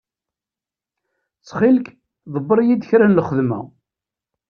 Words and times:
Ttxil-k 1.39 1.87
ḍebbeṛ-iyi-d 2.33 2.83
kra 2.89 3.05
n 3.07 3.15
lxedma. 3.21 3.59